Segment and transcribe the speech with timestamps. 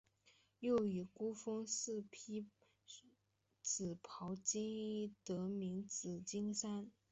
[0.61, 2.47] 又以孤峰似披
[3.61, 6.89] 紫袍金衣得名紫金山。